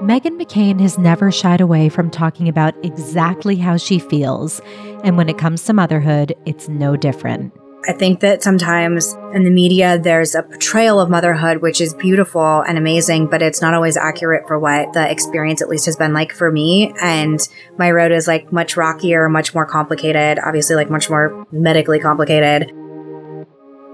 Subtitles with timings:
[0.00, 4.58] Meghan McCain has never shied away from talking about exactly how she feels.
[5.04, 7.52] And when it comes to motherhood, it's no different.
[7.86, 12.62] I think that sometimes in the media, there's a portrayal of motherhood, which is beautiful
[12.62, 16.14] and amazing, but it's not always accurate for what the experience at least has been
[16.14, 16.94] like for me.
[17.02, 17.38] And
[17.78, 22.72] my road is like much rockier, much more complicated, obviously, like much more medically complicated.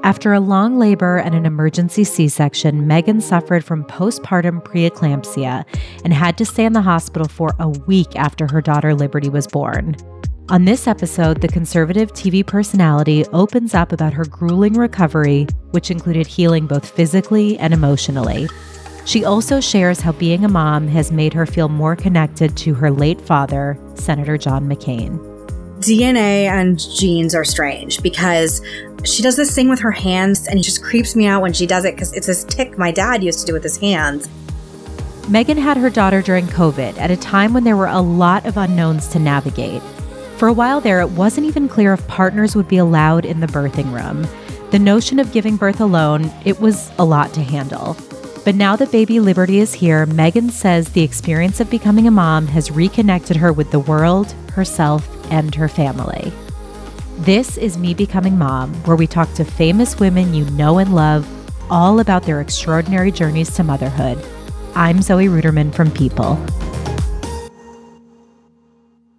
[0.07, 5.65] After a long labor and an emergency C section, Meghan suffered from postpartum preeclampsia
[6.05, 9.49] and had to stay in the hospital for a week after her daughter Liberty was
[9.49, 9.97] born.
[10.49, 16.29] On this episode, the conservative TV personality opens up about her grueling recovery, which included
[16.29, 18.47] healing both physically and emotionally.
[19.07, 22.93] She also shares how being a mom has made her feel more connected to her
[22.93, 25.36] late father, Senator John McCain.
[25.87, 28.61] DNA and genes are strange because
[29.05, 31.65] she does this thing with her hands and it just creeps me out when she
[31.65, 34.29] does it because it's this tic my dad used to do with his hands.
[35.29, 38.57] Meghan had her daughter during COVID at a time when there were a lot of
[38.57, 39.83] unknowns to navigate.
[40.39, 43.47] For a while there, it wasn't even clear if partners would be allowed in the
[43.47, 44.27] birthing room.
[44.73, 47.97] The notion of giving birth alone, it was a lot to handle.
[48.45, 52.49] But now that baby Liberty is here, Meghan says the experience of becoming a mom
[52.49, 56.33] has reconnected her with the world, herself, and her family.
[57.19, 61.27] This is Me Becoming Mom, where we talk to famous women you know and love,
[61.71, 64.23] all about their extraordinary journeys to motherhood.
[64.75, 66.39] I'm Zoe Ruderman from People.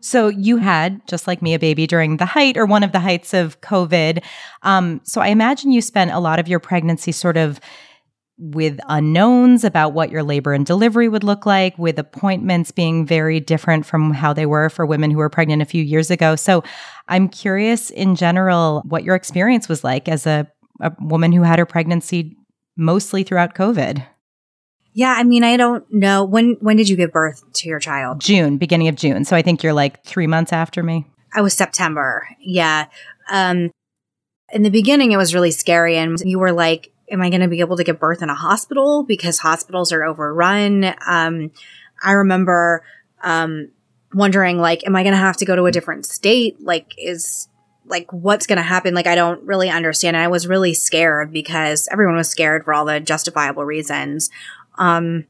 [0.07, 2.99] So you had, just like me, a baby during the height or one of the
[2.99, 4.23] heights of COVID.
[4.61, 7.59] Um, so I imagine you spent a lot of your pregnancy sort of
[8.39, 13.39] with unknowns about what your labor and delivery would look like, with appointments being very
[13.39, 16.35] different from how they were for women who were pregnant a few years ago.
[16.35, 16.63] So
[17.07, 20.47] I'm curious in general what your experience was like as a,
[20.81, 22.37] a woman who had her pregnancy
[22.75, 24.05] mostly throughout COVID.
[24.93, 26.57] Yeah, I mean, I don't know when.
[26.59, 28.19] When did you give birth to your child?
[28.19, 29.25] June, beginning of June.
[29.25, 31.05] So I think you're like three months after me.
[31.35, 32.27] I was September.
[32.39, 32.87] Yeah.
[33.29, 33.69] Um,
[34.51, 37.47] in the beginning, it was really scary, and you were like, am I going to
[37.47, 40.93] be able to give birth in a hospital because hospitals are overrun?
[41.05, 41.51] Um,
[42.03, 42.83] I remember
[43.23, 43.69] um,
[44.13, 46.61] wondering, like, am I going to have to go to a different state?
[46.61, 47.47] Like, is
[47.85, 48.93] like what's going to happen?
[48.93, 50.15] Like, I don't really understand.
[50.15, 54.29] And I was really scared because everyone was scared for all the justifiable reasons.
[54.77, 55.25] Um,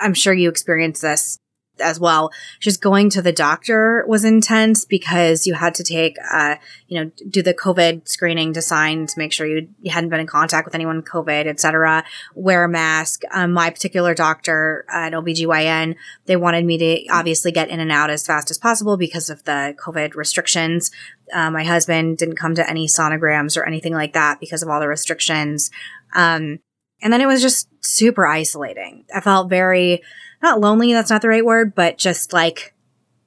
[0.00, 1.38] I'm sure you experienced this
[1.80, 2.30] as well.
[2.60, 6.56] Just going to the doctor was intense because you had to take, uh,
[6.88, 10.20] you know, do the COVID screening to sign to make sure you, you hadn't been
[10.20, 12.04] in contact with anyone with COVID, etc.
[12.34, 13.22] Wear a mask.
[13.32, 15.96] Um, my particular doctor uh, at OBGYN,
[16.26, 19.44] they wanted me to obviously get in and out as fast as possible because of
[19.44, 20.90] the COVID restrictions.
[21.32, 24.80] Uh, my husband didn't come to any sonograms or anything like that because of all
[24.80, 25.70] the restrictions.
[26.14, 26.58] Um,
[27.02, 29.04] and then it was just super isolating.
[29.14, 30.02] I felt very,
[30.42, 32.74] not lonely, that's not the right word, but just like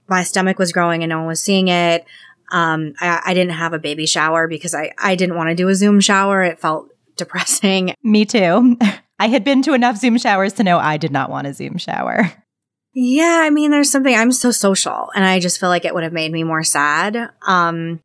[0.07, 2.05] my stomach was growing and no one was seeing it.
[2.51, 5.67] Um, I, I didn't have a baby shower because I, I didn't want to do
[5.67, 6.43] a Zoom shower.
[6.43, 7.95] It felt depressing.
[8.03, 8.77] Me too.
[9.19, 11.77] I had been to enough Zoom showers to know I did not want a Zoom
[11.77, 12.31] shower.
[12.93, 16.03] Yeah, I mean, there's something, I'm so social and I just feel like it would
[16.03, 17.29] have made me more sad.
[17.45, 18.01] Um,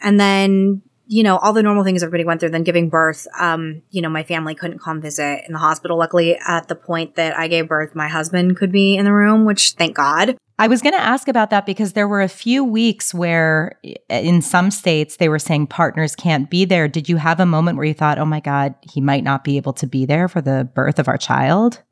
[0.00, 3.82] and then you know, all the normal things everybody went through, then giving birth, um,
[3.90, 5.98] you know, my family couldn't come visit in the hospital.
[5.98, 9.44] Luckily, at the point that I gave birth, my husband could be in the room,
[9.44, 10.36] which thank God.
[10.58, 13.78] I was going to ask about that because there were a few weeks where
[14.08, 16.86] in some states they were saying partners can't be there.
[16.86, 19.56] Did you have a moment where you thought, oh my God, he might not be
[19.56, 21.82] able to be there for the birth of our child?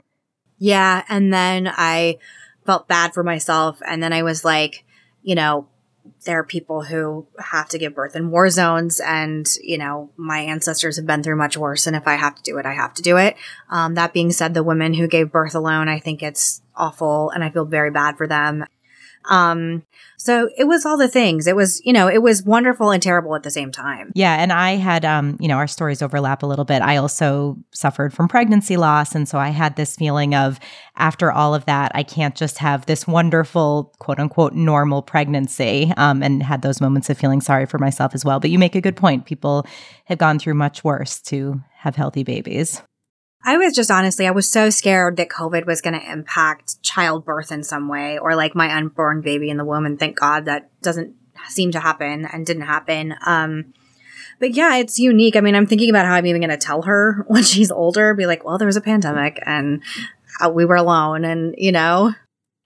[0.58, 1.03] Yeah.
[1.08, 2.18] And then I
[2.65, 3.80] felt bad for myself.
[3.86, 4.84] And then I was like,
[5.22, 5.66] you know,
[6.25, 10.39] there are people who have to give birth in war zones and you know my
[10.41, 12.95] ancestors have been through much worse and if i have to do it i have
[12.95, 13.37] to do it.
[13.71, 17.43] Um, that being said the women who gave birth alone i think it's awful and
[17.45, 18.65] i feel very bad for them.
[19.28, 19.84] Um,
[20.22, 21.48] so it was all the things.
[21.48, 24.13] It was, you know, it was wonderful and terrible at the same time.
[24.15, 24.36] Yeah.
[24.41, 26.80] And I had, um, you know, our stories overlap a little bit.
[26.80, 29.16] I also suffered from pregnancy loss.
[29.16, 30.60] And so I had this feeling of
[30.97, 35.92] after all of that, I can't just have this wonderful, quote unquote, normal pregnancy.
[35.97, 38.39] Um, and had those moments of feeling sorry for myself as well.
[38.39, 39.27] But you make a good point.
[39.27, 39.66] People
[40.04, 42.80] have gone through much worse to have healthy babies.
[43.44, 47.50] I was just honestly, I was so scared that COVID was going to impact childbirth
[47.50, 49.84] in some way or like my unborn baby in the womb.
[49.84, 51.16] And thank God that doesn't
[51.48, 53.15] seem to happen and didn't happen.
[53.27, 53.74] Um,
[54.39, 55.36] but yeah, it's unique.
[55.36, 58.15] I mean, I'm thinking about how I'm even going to tell her when she's older,
[58.15, 59.83] be like, well, there was a pandemic and
[60.41, 62.15] uh, we were alone and, you know,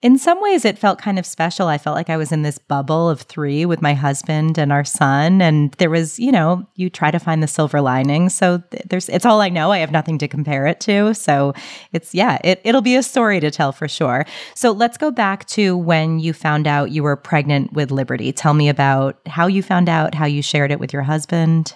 [0.06, 1.66] in some ways, it felt kind of special.
[1.66, 4.84] I felt like I was in this bubble of three with my husband and our
[4.84, 5.42] son.
[5.42, 8.28] And there was, you know, you try to find the silver lining.
[8.28, 9.72] So there's, it's all I know.
[9.72, 11.12] I have nothing to compare it to.
[11.12, 11.54] So
[11.92, 14.26] it's, yeah, it, it'll be a story to tell for sure.
[14.54, 18.30] So let's go back to when you found out you were pregnant with Liberty.
[18.30, 21.74] Tell me about how you found out, how you shared it with your husband.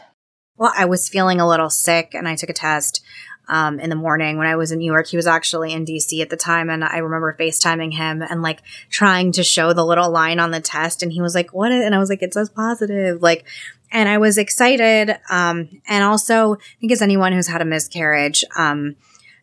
[0.56, 3.02] Well, I was feeling a little sick and I took a test
[3.48, 5.08] um, in the morning when I was in New York.
[5.08, 6.70] He was actually in DC at the time.
[6.70, 10.60] And I remember FaceTiming him and like trying to show the little line on the
[10.60, 11.02] test.
[11.02, 11.72] And he was like, what?
[11.72, 13.22] And I was like, it says positive.
[13.22, 13.44] Like,
[13.90, 15.16] and I was excited.
[15.30, 18.96] Um, and also, I think as anyone who's had a miscarriage, um,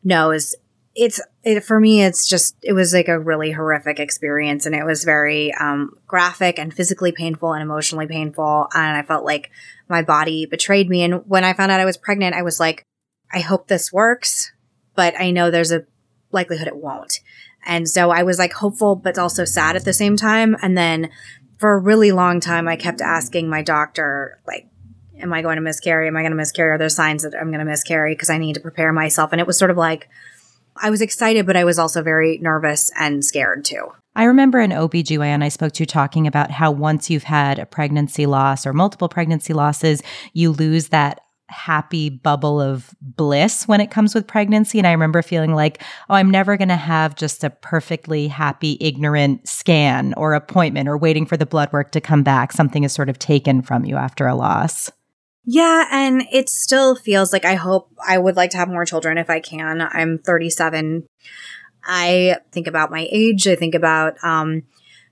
[0.04, 0.56] knows,
[0.98, 4.84] it's it, for me it's just it was like a really horrific experience and it
[4.84, 9.52] was very um, graphic and physically painful and emotionally painful and i felt like
[9.88, 12.84] my body betrayed me and when i found out i was pregnant i was like
[13.32, 14.52] I hope this works,
[14.96, 15.86] but I know there's a
[16.32, 17.20] likelihood it won't.
[17.66, 20.56] And so I was like hopeful, but also sad at the same time.
[20.62, 21.10] And then
[21.58, 24.68] for a really long time, I kept asking my doctor, like,
[25.20, 26.08] am I going to miscarry?
[26.08, 26.72] Am I going to miscarry?
[26.72, 28.14] Are there signs that I'm going to miscarry?
[28.14, 29.32] Because I need to prepare myself.
[29.32, 30.08] And it was sort of like,
[30.78, 33.92] I was excited, but I was also very nervous and scared too.
[34.16, 38.26] I remember an OBGYN I spoke to talking about how once you've had a pregnancy
[38.26, 40.02] loss or multiple pregnancy losses,
[40.34, 44.78] you lose that happy bubble of bliss when it comes with pregnancy.
[44.78, 48.78] And I remember feeling like, oh, I'm never going to have just a perfectly happy,
[48.80, 52.52] ignorant scan or appointment or waiting for the blood work to come back.
[52.52, 54.92] Something is sort of taken from you after a loss.
[55.50, 59.18] Yeah, and it still feels like I hope I would like to have more children
[59.18, 59.82] if I can.
[59.82, 61.08] I'm 37.
[61.86, 63.48] I think about my age.
[63.48, 64.64] I think about, um,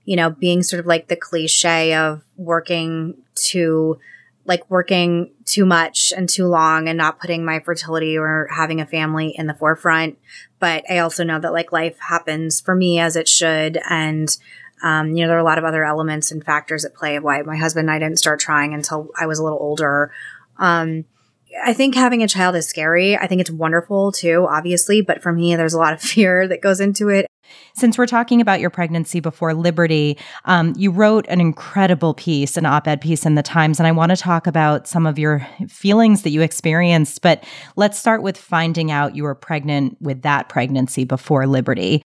[0.04, 3.14] you know, being sort of like the cliche of working
[3.46, 3.98] to
[4.46, 8.86] like working too much and too long and not putting my fertility or having a
[8.86, 10.18] family in the forefront.
[10.58, 13.78] But I also know that like life happens for me as it should.
[13.88, 14.34] And,
[14.82, 17.24] um, you know, there are a lot of other elements and factors at play of
[17.24, 20.12] why my husband and I didn't start trying until I was a little older.
[20.58, 21.04] Um,
[21.64, 23.16] I think having a child is scary.
[23.16, 26.60] I think it's wonderful too, obviously, but for me, there's a lot of fear that
[26.60, 27.26] goes into it.
[27.74, 32.66] Since we're talking about your pregnancy before Liberty, um, you wrote an incredible piece, an
[32.66, 35.46] op ed piece in the Times, and I want to talk about some of your
[35.68, 37.22] feelings that you experienced.
[37.22, 37.44] But
[37.76, 42.02] let's start with finding out you were pregnant with that pregnancy before Liberty.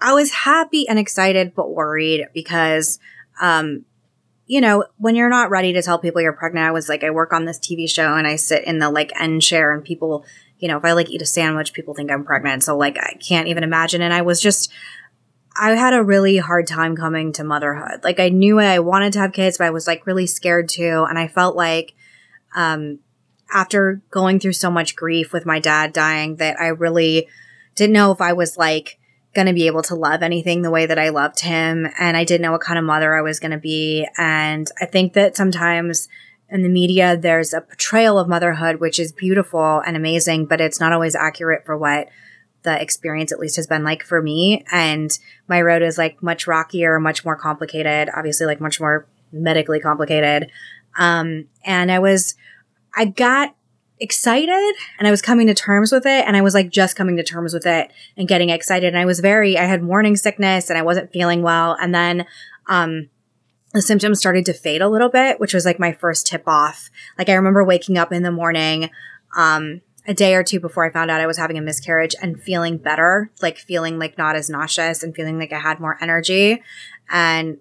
[0.00, 2.98] I was happy and excited, but worried because
[3.40, 3.84] um,
[4.46, 7.10] you know, when you're not ready to tell people you're pregnant, I was like, I
[7.10, 10.24] work on this TV show and I sit in the like end chair and people,
[10.58, 12.62] you know, if I like eat a sandwich, people think I'm pregnant.
[12.62, 14.02] So like, I can't even imagine.
[14.02, 14.70] And I was just,
[15.56, 18.04] I had a really hard time coming to motherhood.
[18.04, 21.06] Like I knew I wanted to have kids, but I was like really scared too.
[21.08, 21.94] And I felt like,
[22.54, 22.98] um,
[23.52, 27.28] after going through so much grief with my dad dying that I really
[27.74, 28.98] didn't know if I was like,
[29.34, 31.86] going to be able to love anything the way that I loved him.
[31.98, 34.06] And I didn't know what kind of mother I was going to be.
[34.16, 36.08] And I think that sometimes
[36.48, 40.80] in the media, there's a portrayal of motherhood, which is beautiful and amazing, but it's
[40.80, 42.08] not always accurate for what
[42.62, 44.64] the experience at least has been like for me.
[44.72, 45.16] And
[45.48, 50.50] my road is like much rockier, much more complicated, obviously like much more medically complicated.
[50.96, 52.36] Um, and I was,
[52.96, 53.54] I got
[54.00, 56.26] excited and I was coming to terms with it.
[56.26, 58.88] And I was like just coming to terms with it and getting excited.
[58.88, 61.76] And I was very, I had morning sickness and I wasn't feeling well.
[61.80, 62.26] And then,
[62.68, 63.08] um,
[63.72, 66.90] the symptoms started to fade a little bit, which was like my first tip off.
[67.18, 68.90] Like I remember waking up in the morning,
[69.36, 72.40] um, a day or two before I found out I was having a miscarriage and
[72.40, 76.62] feeling better, like feeling like not as nauseous and feeling like I had more energy
[77.10, 77.58] and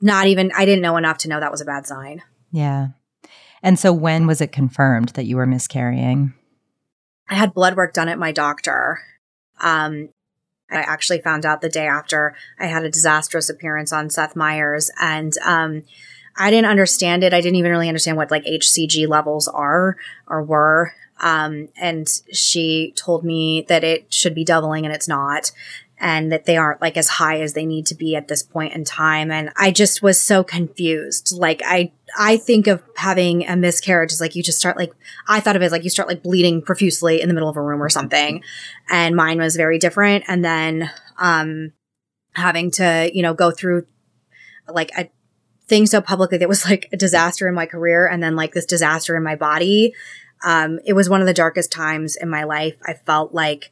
[0.00, 2.22] not even, I didn't know enough to know that was a bad sign.
[2.50, 2.88] Yeah.
[3.62, 6.34] And so when was it confirmed that you were miscarrying?
[7.28, 9.00] I had blood work done at my doctor.
[9.60, 10.08] Um,
[10.70, 14.90] I actually found out the day after I had a disastrous appearance on Seth Meyers.
[15.00, 15.84] And um,
[16.36, 17.34] I didn't understand it.
[17.34, 20.92] I didn't even really understand what like HCG levels are or were.
[21.20, 25.52] Um, and she told me that it should be doubling and it's not
[26.02, 28.74] and that they aren't like as high as they need to be at this point
[28.74, 29.30] in time.
[29.30, 31.32] And I just was so confused.
[31.38, 34.92] Like I, I think of having a miscarriage as like you just start like,
[35.28, 37.56] I thought of it as like you start like bleeding profusely in the middle of
[37.56, 38.42] a room or something.
[38.90, 40.24] And mine was very different.
[40.26, 41.72] And then, um,
[42.32, 43.86] having to, you know, go through
[44.68, 45.08] like a
[45.68, 48.66] thing so publicly that was like a disaster in my career and then like this
[48.66, 49.94] disaster in my body
[50.44, 52.74] Um, it was one of the darkest times in my life.
[52.84, 53.70] I felt like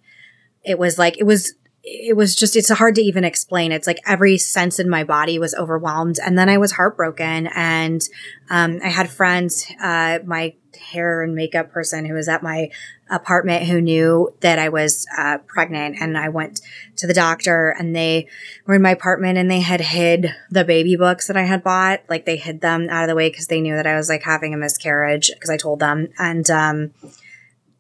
[0.63, 1.55] it was like, it was,
[1.93, 3.73] it was just, it's hard to even explain.
[3.73, 6.19] It's like every sense in my body was overwhelmed.
[6.25, 7.49] And then I was heartbroken.
[7.49, 8.01] And,
[8.49, 12.71] um, I had friends, uh, my hair and makeup person who was at my
[13.11, 15.97] apartment who knew that I was uh, pregnant.
[16.01, 16.61] And I went
[16.97, 18.29] to the doctor and they
[18.67, 22.03] were in my apartment and they had hid the baby books that I had bought.
[22.09, 24.23] Like they hid them out of the way because they knew that I was like
[24.23, 26.09] having a miscarriage because I told them.
[26.19, 26.93] And, um,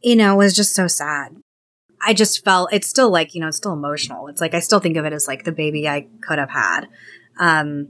[0.03, 1.37] you know, it was just so sad.
[2.03, 4.29] I just felt it's still like, you know, it's still emotional.
[4.29, 6.87] It's like I still think of it as like the baby I could have had.
[7.39, 7.89] Um,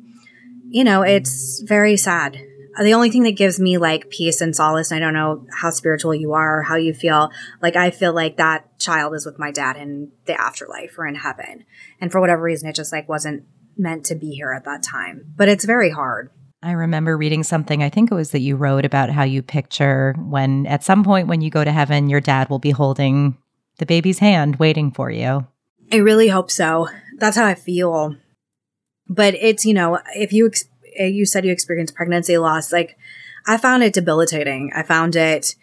[0.69, 2.41] you know, it's very sad
[2.79, 5.71] the only thing that gives me like peace and solace, and I don't know how
[5.71, 9.39] spiritual you are or how you feel, like I feel like that child is with
[9.39, 11.65] my dad in the afterlife or in heaven.
[12.01, 13.45] And for whatever reason, it just like wasn't
[13.77, 15.33] meant to be here at that time.
[15.37, 16.31] But it's very hard.
[16.63, 20.15] I remember reading something, I think it was that you wrote about how you picture
[20.19, 23.37] when at some point when you go to heaven, your dad will be holding
[23.79, 25.47] the baby's hand waiting for you.
[25.93, 26.89] I really hope so.
[27.19, 28.17] That's how I feel.
[29.09, 30.65] But it's, you know, if you ex-
[30.99, 32.73] you said you experienced pregnancy loss.
[32.73, 32.97] Like,
[33.47, 34.73] I found it debilitating.
[34.75, 35.55] I found it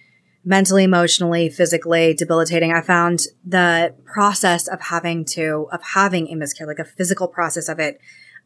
[0.43, 2.71] mentally, emotionally, physically debilitating.
[2.71, 7.69] I found the process of having to, of having a miscarriage, like a physical process
[7.69, 7.99] of it,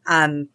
[0.06, 0.48] um,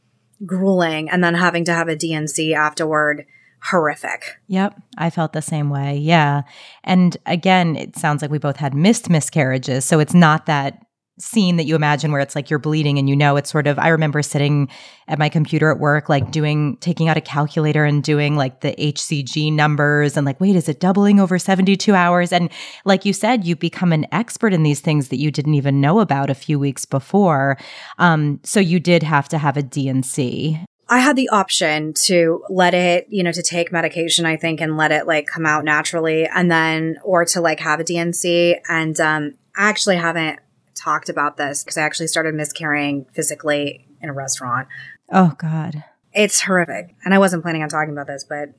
[0.46, 3.26] grueling and then having to have a D&C afterward
[3.64, 4.38] horrific.
[4.48, 5.98] Yep, I felt the same way.
[5.98, 6.44] Yeah.
[6.84, 9.86] And again, it sounds like we both had missed miscarriages.
[9.86, 10.82] So it's not that
[11.20, 13.80] scene that you imagine where it's like you're bleeding and you know it's sort of
[13.80, 14.70] I remember sitting
[15.08, 18.76] at my computer at work like doing taking out a calculator and doing like the
[18.78, 22.52] HCG numbers and like wait is it doubling over 72 hours and
[22.86, 26.00] like you said you become an expert in these things that you didn't even know
[26.02, 27.58] about a few weeks before
[27.98, 32.74] um so you did have to have a D&C I had the option to let
[32.74, 36.26] it, you know, to take medication, I think, and let it like come out naturally
[36.26, 38.58] and then, or to like have a D&C.
[38.70, 40.40] And, um, I actually haven't
[40.76, 44.68] talked about this because I actually started miscarrying physically in a restaurant.
[45.12, 45.84] Oh, God.
[46.14, 46.96] It's horrific.
[47.04, 48.50] And I wasn't planning on talking about this, but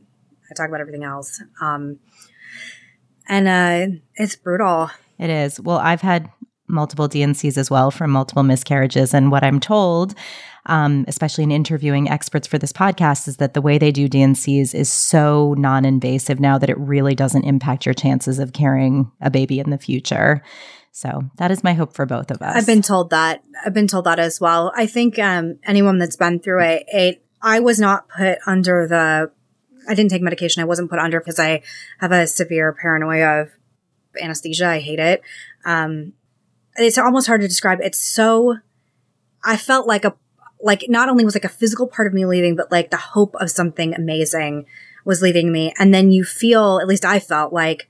[0.51, 1.43] I talk about everything else.
[1.61, 1.99] Um,
[3.29, 4.91] and uh, it's brutal.
[5.19, 5.61] It is.
[5.61, 6.31] Well, I've had
[6.69, 9.15] multiple D&Cs as well from multiple miscarriages.
[9.15, 10.15] And what I'm told,
[10.67, 14.75] um, especially in interviewing experts for this podcast, is that the way they do D&Cs
[14.75, 19.31] is so non invasive now that it really doesn't impact your chances of carrying a
[19.31, 20.43] baby in the future.
[20.93, 22.57] So that is my hope for both of us.
[22.57, 23.45] I've been told that.
[23.65, 24.73] I've been told that as well.
[24.75, 29.31] I think um, anyone that's been through it, it, I was not put under the,
[29.89, 30.61] I didn't take medication.
[30.61, 31.63] I wasn't put under because I
[32.01, 33.51] have a severe paranoia of
[34.21, 34.67] anesthesia.
[34.67, 35.23] I hate it.
[35.65, 36.15] Um,
[36.79, 37.81] it's almost hard to describe.
[37.83, 38.57] It's so,
[39.45, 40.15] I felt like a,
[40.61, 43.35] like not only was like a physical part of me leaving, but like the hope
[43.37, 44.67] of something amazing
[45.05, 45.73] was leaving me.
[45.79, 47.89] And then you feel, at least I felt like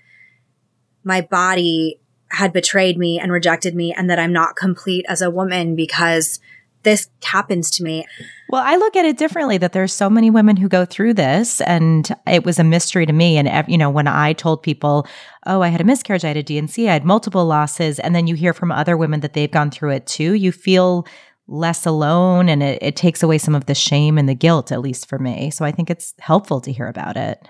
[1.04, 5.30] my body had betrayed me and rejected me and that I'm not complete as a
[5.30, 6.40] woman because
[6.82, 8.06] this happens to me.
[8.48, 11.60] Well, I look at it differently that there's so many women who go through this
[11.62, 15.06] and it was a mystery to me and you know when I told people,
[15.46, 18.26] "Oh, I had a miscarriage, I had a D&C, I had multiple losses," and then
[18.26, 21.06] you hear from other women that they've gone through it too, you feel
[21.48, 24.80] less alone and it, it takes away some of the shame and the guilt at
[24.80, 25.50] least for me.
[25.50, 27.48] So I think it's helpful to hear about it.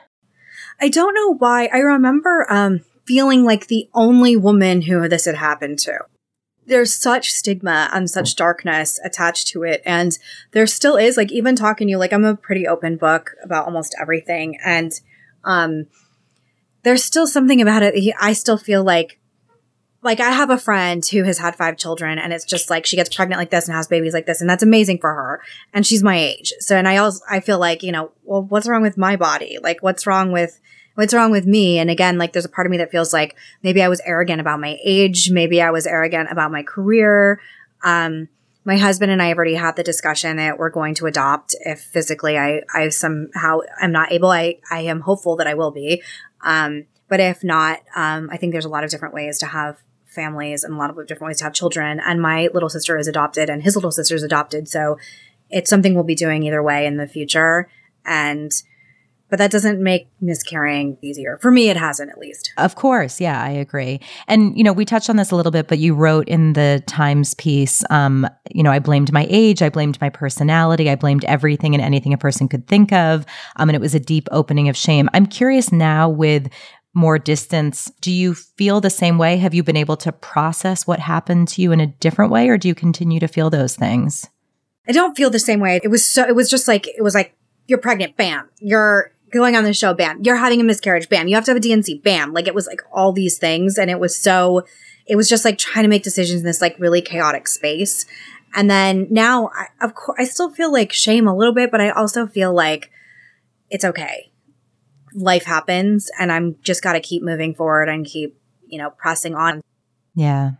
[0.80, 1.68] I don't know why.
[1.72, 5.98] I remember um feeling like the only woman who this had happened to.
[6.68, 9.82] There's such stigma and such darkness attached to it.
[9.84, 10.18] And
[10.52, 13.64] there still is, like, even talking to you, like, I'm a pretty open book about
[13.64, 14.58] almost everything.
[14.64, 14.92] And,
[15.44, 15.86] um,
[16.82, 18.14] there's still something about it.
[18.20, 19.18] I still feel like,
[20.02, 22.96] like, I have a friend who has had five children and it's just like she
[22.96, 24.40] gets pregnant like this and has babies like this.
[24.40, 25.40] And that's amazing for her.
[25.74, 26.52] And she's my age.
[26.60, 29.58] So, and I also, I feel like, you know, well, what's wrong with my body?
[29.60, 30.60] Like, what's wrong with,
[30.98, 31.78] what's wrong with me?
[31.78, 34.40] And again, like there's a part of me that feels like maybe I was arrogant
[34.40, 35.30] about my age.
[35.30, 37.40] Maybe I was arrogant about my career.
[37.84, 38.28] Um,
[38.64, 41.78] my husband and I have already had the discussion that we're going to adopt if
[41.78, 44.32] physically I, I somehow am not able.
[44.32, 46.02] I, I am hopeful that I will be.
[46.40, 49.78] Um, but if not, um, I think there's a lot of different ways to have
[50.04, 52.00] families and a lot of different ways to have children.
[52.04, 54.68] And my little sister is adopted and his little sister is adopted.
[54.68, 54.98] So
[55.48, 57.68] it's something we'll be doing either way in the future.
[58.04, 58.50] And
[59.30, 61.38] but that doesn't make miscarrying easier.
[61.42, 62.52] For me, it hasn't at least.
[62.56, 63.20] Of course.
[63.20, 64.00] Yeah, I agree.
[64.26, 66.82] And, you know, we touched on this a little bit, but you wrote in the
[66.86, 71.24] Times piece, um, you know, I blamed my age, I blamed my personality, I blamed
[71.26, 73.26] everything and anything a person could think of.
[73.56, 75.08] Um, and it was a deep opening of shame.
[75.12, 76.48] I'm curious now with
[76.94, 79.36] more distance, do you feel the same way?
[79.36, 82.58] Have you been able to process what happened to you in a different way, or
[82.58, 84.26] do you continue to feel those things?
[84.88, 85.78] I don't feel the same way.
[85.84, 88.48] It was so, it was just like, it was like, you're pregnant, bam.
[88.58, 90.22] You're, going on the show, bam.
[90.22, 91.28] You're having a miscarriage, bam.
[91.28, 92.32] You have to have a D&C, bam.
[92.32, 93.78] Like it was like all these things.
[93.78, 94.64] And it was so,
[95.06, 98.06] it was just like trying to make decisions in this like really chaotic space.
[98.54, 101.80] And then now, I, of course, I still feel like shame a little bit, but
[101.80, 102.90] I also feel like
[103.70, 104.32] it's okay.
[105.14, 109.34] Life happens and I'm just got to keep moving forward and keep, you know, pressing
[109.34, 109.62] on.
[110.14, 110.52] Yeah.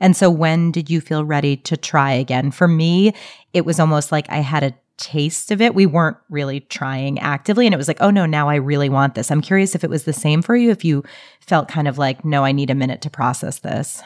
[0.00, 2.50] And so when did you feel ready to try again?
[2.50, 3.14] For me,
[3.52, 5.74] it was almost like I had a taste of it.
[5.74, 7.66] We weren't really trying actively.
[7.66, 9.30] And it was like, oh no, now I really want this.
[9.30, 11.04] I'm curious if it was the same for you, if you
[11.40, 14.02] felt kind of like, no, I need a minute to process this.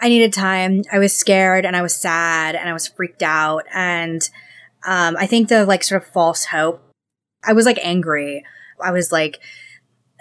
[0.00, 0.82] I needed time.
[0.92, 3.64] I was scared and I was sad and I was freaked out.
[3.72, 4.28] And
[4.86, 6.82] um, I think the like sort of false hope,
[7.44, 8.44] I was like angry.
[8.82, 9.38] I was like,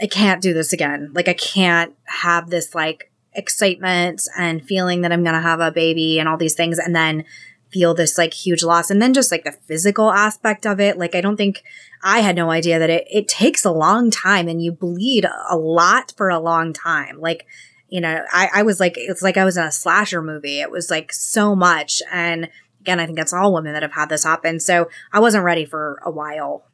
[0.02, 1.12] I can't do this again.
[1.14, 5.72] Like, I can't have this like excitement and feeling that I'm going to have a
[5.72, 6.80] baby and all these things.
[6.80, 7.26] And then
[7.74, 8.90] feel this like huge loss.
[8.90, 10.98] And then just like the physical aspect of it.
[10.98, 11.64] Like, I don't think
[12.04, 15.58] I had no idea that it, it takes a long time and you bleed a
[15.58, 17.20] lot for a long time.
[17.20, 17.46] Like,
[17.90, 20.62] you know, I, I was like, it's like I was in a slasher movie.
[20.62, 22.02] It was like so much.
[22.12, 22.50] And
[22.82, 24.60] again, I think that's all women that have had this happen.
[24.60, 26.66] So I wasn't ready for a while.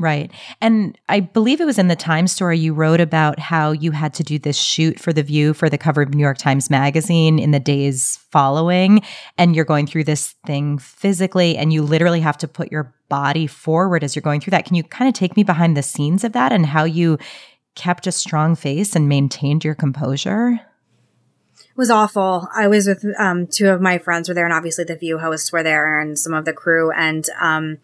[0.00, 0.32] Right.
[0.62, 4.14] And I believe it was in the Times story you wrote about how you had
[4.14, 7.38] to do this shoot for The View for the cover of New York Times Magazine
[7.38, 9.02] in the days following.
[9.36, 13.46] And you're going through this thing physically, and you literally have to put your body
[13.46, 14.64] forward as you're going through that.
[14.64, 17.18] Can you kind of take me behind the scenes of that and how you
[17.74, 20.60] kept a strong face and maintained your composure?
[21.58, 22.48] It was awful.
[22.56, 25.52] I was with um, two of my friends were there, and obviously the View hosts
[25.52, 26.90] were there, and some of the crew.
[26.90, 27.78] And um,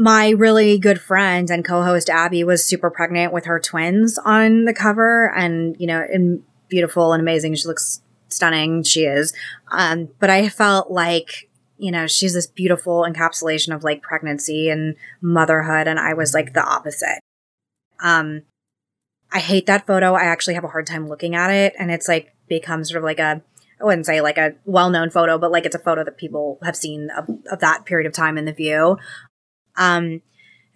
[0.00, 4.72] my really good friend and co-host Abby was super pregnant with her twins on the
[4.72, 7.54] cover, and you know, and beautiful and amazing.
[7.54, 8.82] She looks stunning.
[8.82, 9.32] She is.
[9.70, 14.96] Um, but I felt like you know she's this beautiful encapsulation of like pregnancy and
[15.20, 17.20] motherhood, and I was like the opposite.
[18.02, 18.42] Um,
[19.32, 20.14] I hate that photo.
[20.14, 21.74] I actually have a hard time looking at it.
[21.78, 23.42] And it's like become sort of like a,
[23.80, 26.58] I wouldn't say like a well known photo, but like it's a photo that people
[26.62, 28.98] have seen of, of that period of time in the view.
[29.80, 30.22] Um,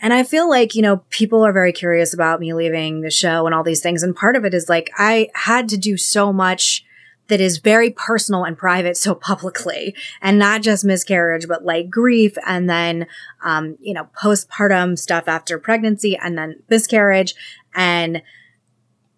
[0.00, 3.46] and I feel like, you know, people are very curious about me leaving the show
[3.46, 4.02] and all these things.
[4.02, 6.84] And part of it is like I had to do so much
[7.28, 12.36] that is very personal and private so publicly and not just miscarriage, but like grief
[12.46, 13.06] and then,
[13.42, 17.34] um, you know, postpartum stuff after pregnancy and then miscarriage.
[17.74, 18.22] And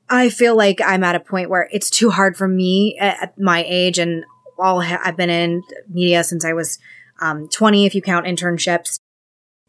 [0.08, 3.64] I feel like I'm at a point where it's too hard for me at my
[3.66, 4.24] age and
[4.58, 6.78] all I've been in media since I was
[7.20, 9.00] um, 20, if you count internships.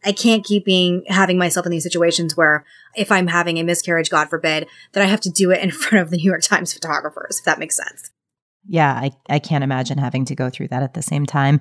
[0.08, 2.66] I can't keep being having myself in these situations where
[2.96, 6.02] if I'm having a miscarriage, God forbid, that I have to do it in front
[6.02, 8.12] of the New York Times photographers, if that makes sense
[8.68, 11.60] yeah, I, I can't imagine having to go through that at the same time.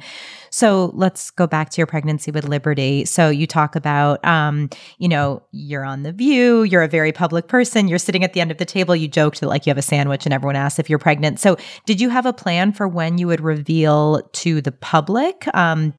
[0.51, 3.05] So let's go back to your pregnancy with Liberty.
[3.05, 7.47] So you talk about, um, you know, you're on The View, you're a very public
[7.47, 8.97] person, you're sitting at the end of the table.
[8.97, 11.39] You joked that like you have a sandwich and everyone asks if you're pregnant.
[11.39, 11.57] So
[11.87, 15.47] did you have a plan for when you would reveal to the public?
[15.55, 15.95] Um,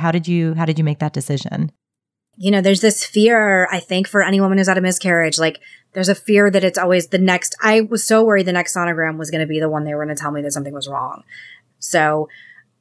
[0.00, 1.70] how did you how did you make that decision?
[2.36, 5.60] You know, there's this fear, I think, for any woman who's had a miscarriage, like
[5.92, 7.54] there's a fear that it's always the next.
[7.62, 10.04] I was so worried the next sonogram was going to be the one they were
[10.04, 11.22] going to tell me that something was wrong.
[11.78, 12.28] So,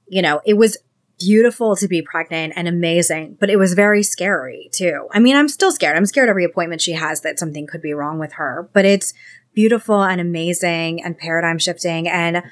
[0.07, 0.77] you know, it was
[1.19, 5.07] beautiful to be pregnant and amazing, but it was very scary too.
[5.11, 5.97] I mean, I'm still scared.
[5.97, 9.13] I'm scared every appointment she has that something could be wrong with her, but it's
[9.53, 12.07] beautiful and amazing and paradigm shifting.
[12.07, 12.43] And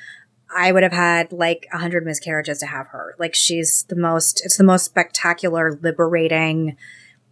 [0.56, 3.16] I would have had like a hundred miscarriages to have her.
[3.20, 6.78] Like she's the most, it's the most spectacular, liberating,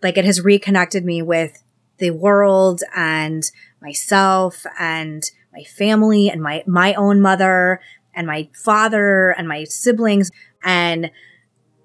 [0.04, 1.64] like it has reconnected me with
[1.98, 3.50] the world and
[3.82, 5.24] myself and
[5.54, 7.80] my family and my, my own mother
[8.14, 10.30] and my father and my siblings.
[10.64, 11.10] And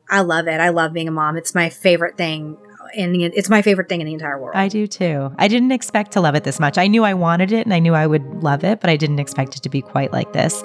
[0.09, 0.61] I love it.
[0.61, 1.37] I love being a mom.
[1.37, 2.57] It's my favorite thing.
[2.93, 4.57] In the, it's my favorite thing in the entire world.
[4.57, 5.33] I do too.
[5.39, 6.77] I didn't expect to love it this much.
[6.77, 9.21] I knew I wanted it and I knew I would love it, but I didn't
[9.21, 10.65] expect it to be quite like this.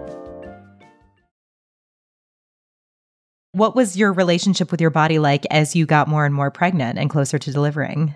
[3.53, 6.97] What was your relationship with your body like as you got more and more pregnant
[6.97, 8.15] and closer to delivering?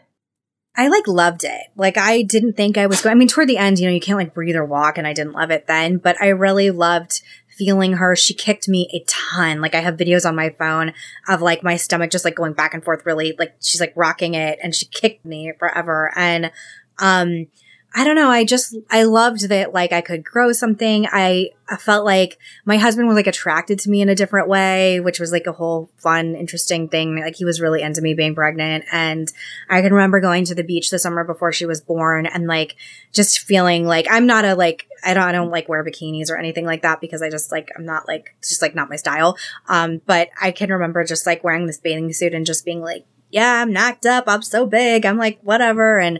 [0.78, 1.67] I like loved it.
[1.76, 3.12] Like I didn't think I was going.
[3.12, 5.13] I mean, toward the end, you know, you can't like breathe or walk, and I
[5.13, 5.98] didn't love it then.
[5.98, 8.15] But I really loved feeling her.
[8.15, 9.62] She kicked me a ton.
[9.62, 10.93] Like I have videos on my phone
[11.28, 13.06] of like my stomach just like going back and forth.
[13.06, 16.12] Really, like she's like rocking it, and she kicked me forever.
[16.15, 16.52] And
[17.00, 17.48] um,
[17.93, 18.30] I don't know.
[18.30, 21.08] I just, I loved that, like, I could grow something.
[21.10, 24.99] I, I felt like my husband was like attracted to me in a different way,
[24.99, 27.19] which was like a whole fun, interesting thing.
[27.19, 28.86] Like, he was really into me being pregnant.
[28.91, 29.32] And
[29.69, 32.75] I can remember going to the beach the summer before she was born and like
[33.12, 36.38] just feeling like I'm not a, like, I don't, I don't like wear bikinis or
[36.38, 39.38] anything like that because I just like, I'm not like, just like not my style.
[39.67, 43.06] Um, but I can remember just like wearing this bathing suit and just being like,
[43.32, 44.25] yeah, I'm knocked up.
[44.28, 45.06] I'm so big.
[45.06, 45.99] I'm like, whatever.
[45.99, 46.19] And,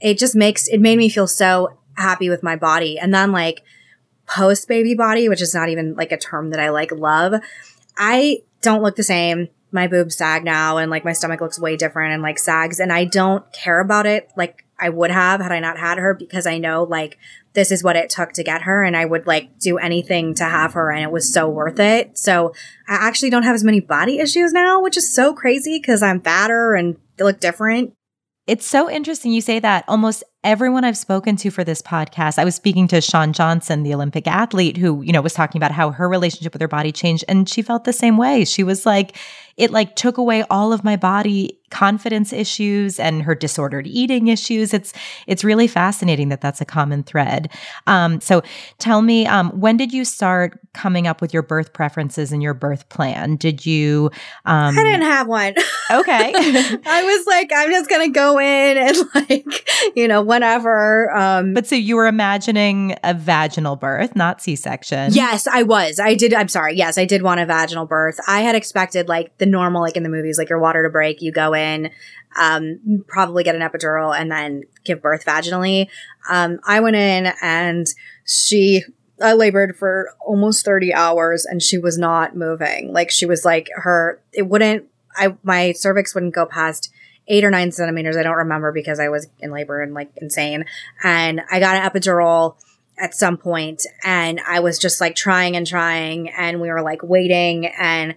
[0.00, 2.98] it just makes it made me feel so happy with my body.
[2.98, 3.62] And then like
[4.26, 7.34] post baby body, which is not even like a term that I like love,
[7.96, 9.48] I don't look the same.
[9.72, 12.92] My boobs sag now and like my stomach looks way different and like sags and
[12.92, 16.46] I don't care about it like I would have had I not had her because
[16.46, 17.18] I know like
[17.54, 20.44] this is what it took to get her and I would like do anything to
[20.44, 22.16] have her and it was so worth it.
[22.18, 22.52] So
[22.88, 26.20] I actually don't have as many body issues now, which is so crazy because I'm
[26.20, 27.94] fatter and look different.
[28.46, 29.84] It's so interesting you say that.
[29.88, 33.92] Almost everyone I've spoken to for this podcast, I was speaking to Shawn Johnson, the
[33.92, 37.24] Olympic athlete, who, you know, was talking about how her relationship with her body changed.
[37.26, 38.44] And she felt the same way.
[38.44, 39.16] She was like,
[39.56, 44.72] it like took away all of my body confidence issues and her disordered eating issues.
[44.72, 44.92] It's
[45.26, 47.50] it's really fascinating that that's a common thread.
[47.86, 48.42] Um, so
[48.78, 52.54] tell me, um, when did you start coming up with your birth preferences and your
[52.54, 53.36] birth plan?
[53.36, 54.10] Did you?
[54.44, 55.54] Um, I didn't have one.
[55.90, 56.32] Okay,
[56.86, 61.10] I was like, I'm just gonna go in and like, you know, whatever.
[61.16, 65.14] Um, but so you were imagining a vaginal birth, not C-section.
[65.14, 65.98] Yes, I was.
[65.98, 66.34] I did.
[66.34, 66.76] I'm sorry.
[66.76, 68.20] Yes, I did want a vaginal birth.
[68.28, 71.22] I had expected like the normal, like in the movies, like your water to break,
[71.22, 71.90] you go in,
[72.38, 75.88] um, probably get an epidural and then give birth vaginally.
[76.28, 77.86] Um, I went in and
[78.26, 78.82] she,
[79.22, 82.92] I labored for almost 30 hours and she was not moving.
[82.92, 84.84] Like she was like her, it wouldn't,
[85.16, 86.92] I, my cervix wouldn't go past
[87.28, 88.16] eight or nine centimeters.
[88.16, 90.64] I don't remember because I was in labor and like insane.
[91.02, 92.56] And I got an epidural
[92.98, 97.02] at some point and I was just like trying and trying and we were like
[97.02, 98.14] waiting and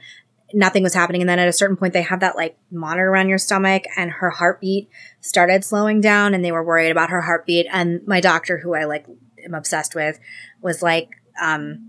[0.53, 1.21] nothing was happening.
[1.21, 4.11] And then at a certain point, they have that like monitor around your stomach and
[4.11, 4.89] her heartbeat
[5.21, 7.67] started slowing down and they were worried about her heartbeat.
[7.71, 9.05] And my doctor, who I like
[9.43, 10.19] am obsessed with,
[10.61, 11.09] was like,
[11.41, 11.88] um,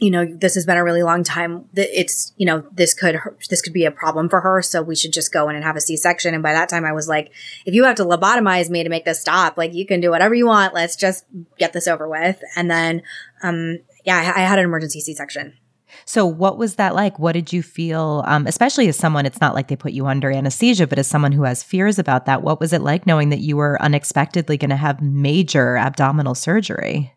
[0.00, 1.64] you know, this has been a really long time.
[1.74, 3.18] It's, you know, this could,
[3.50, 4.62] this could be a problem for her.
[4.62, 6.34] So we should just go in and have a C-section.
[6.34, 7.32] And by that time I was like,
[7.66, 10.34] if you have to lobotomize me to make this stop, like you can do whatever
[10.34, 10.74] you want.
[10.74, 11.24] Let's just
[11.58, 12.40] get this over with.
[12.54, 13.02] And then,
[13.42, 15.54] um, yeah, I, I had an emergency C-section.
[16.04, 17.18] So, what was that like?
[17.18, 20.30] What did you feel, um, especially as someone, it's not like they put you under
[20.30, 23.40] anesthesia, but as someone who has fears about that, what was it like knowing that
[23.40, 27.14] you were unexpectedly going to have major abdominal surgery?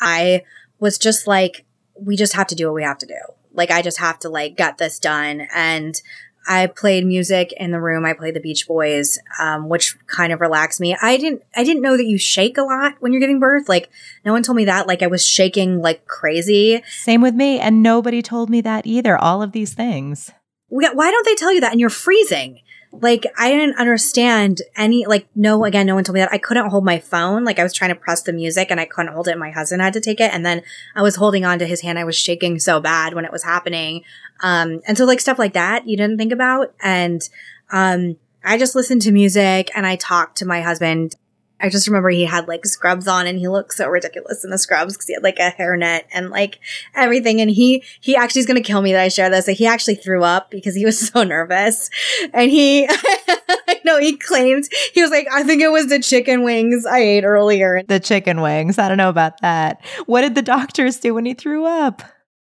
[0.00, 0.42] I
[0.80, 3.18] was just like, we just have to do what we have to do.
[3.52, 5.46] Like, I just have to like get this done.
[5.54, 6.00] And
[6.48, 8.04] I played music in the room.
[8.04, 10.96] I played the Beach Boys, um, which kind of relaxed me.
[11.00, 13.68] I didn't, I didn't know that you shake a lot when you're giving birth.
[13.68, 13.90] Like
[14.24, 14.86] no one told me that.
[14.86, 16.82] Like I was shaking like crazy.
[16.88, 17.60] Same with me.
[17.60, 19.16] And nobody told me that either.
[19.16, 20.32] All of these things.
[20.68, 21.72] Why don't they tell you that?
[21.72, 22.60] And you're freezing
[22.92, 26.32] like I didn't understand any like no again no one told me that.
[26.32, 27.44] I couldn't hold my phone.
[27.44, 29.38] Like I was trying to press the music and I couldn't hold it.
[29.38, 30.32] My husband had to take it.
[30.32, 30.62] And then
[30.94, 31.98] I was holding on to his hand.
[31.98, 34.04] I was shaking so bad when it was happening.
[34.40, 36.74] Um and so like stuff like that you didn't think about.
[36.82, 37.26] And
[37.70, 41.16] um I just listened to music and I talked to my husband
[41.62, 44.58] I just remember he had like scrubs on and he looked so ridiculous in the
[44.58, 46.58] scrubs because he had like a hairnet and like
[46.94, 47.40] everything.
[47.40, 49.46] And he, he actually is going to kill me that I share this.
[49.46, 51.88] Like, he actually threw up because he was so nervous.
[52.34, 56.42] And he, I know he claimed, he was like, I think it was the chicken
[56.42, 57.84] wings I ate earlier.
[57.86, 58.78] The chicken wings.
[58.78, 59.80] I don't know about that.
[60.06, 62.02] What did the doctors do when he threw up?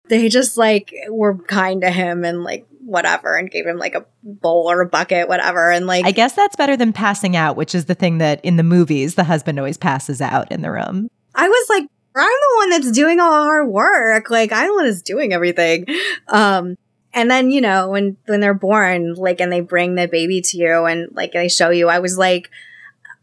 [0.09, 4.05] They just like were kind to him and like whatever and gave him like a
[4.23, 5.71] bowl or a bucket, whatever.
[5.71, 8.57] And like, I guess that's better than passing out, which is the thing that in
[8.57, 11.09] the movies, the husband always passes out in the room.
[11.35, 11.85] I was like,
[12.17, 14.31] I'm the one that's doing all our work.
[14.31, 15.87] Like, I'm the one that's doing everything.
[16.29, 16.77] Um,
[17.13, 20.57] And then, you know, when, when they're born, like, and they bring the baby to
[20.57, 22.51] you and like they show you, I was like,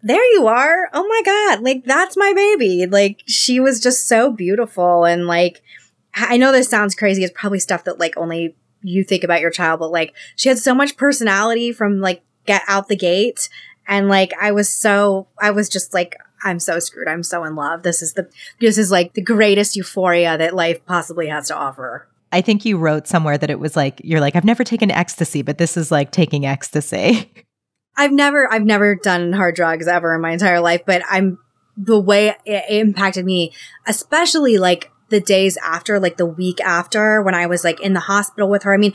[0.03, 0.89] there you are.
[0.93, 1.63] Oh my God.
[1.63, 2.85] Like, that's my baby.
[2.85, 5.05] Like, she was just so beautiful.
[5.05, 5.61] And like,
[6.13, 7.23] I know this sounds crazy.
[7.23, 8.55] It's probably stuff that like only
[8.87, 12.63] you think about your child, but like, she had so much personality from like get
[12.67, 13.49] out the gate.
[13.87, 17.07] And like, I was so, I was just like, I'm so screwed.
[17.07, 17.83] I'm so in love.
[17.83, 22.07] This is the, this is like the greatest euphoria that life possibly has to offer.
[22.31, 25.41] I think you wrote somewhere that it was like, you're like, I've never taken ecstasy,
[25.41, 27.31] but this is like taking ecstasy.
[27.97, 31.39] I've never, I've never done hard drugs ever in my entire life, but I'm,
[31.77, 33.53] the way it impacted me,
[33.85, 38.01] especially like the days after, like the week after when I was like in the
[38.01, 38.73] hospital with her.
[38.73, 38.93] I mean,